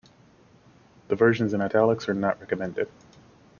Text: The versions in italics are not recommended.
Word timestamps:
The 1.09 1.15
versions 1.15 1.53
in 1.53 1.61
italics 1.61 2.09
are 2.09 2.15
not 2.15 2.39
recommended. 2.39 2.89